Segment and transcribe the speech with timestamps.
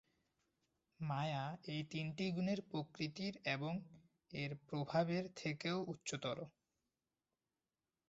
[0.99, 1.43] মায়া
[1.65, 3.73] এই তিনটি গুণের প্রকৃতির এবং
[4.33, 6.37] এর প্রভাবের থেকেও উচ্চতর।